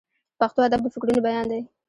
[0.39, 1.61] پښتو ادب د فکرونو بیان دی.